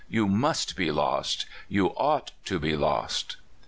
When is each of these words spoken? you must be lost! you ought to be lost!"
you 0.09 0.27
must 0.27 0.75
be 0.75 0.91
lost! 0.91 1.45
you 1.69 1.89
ought 1.95 2.31
to 2.43 2.57
be 2.57 2.75
lost!" 2.75 3.37